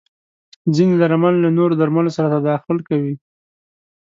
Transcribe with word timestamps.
ځینې 0.75 0.95
درمل 1.01 1.33
له 1.43 1.49
نورو 1.57 1.73
درملو 1.81 2.11
سره 2.17 2.33
تداخل 2.35 2.77
کوي. 2.89 3.13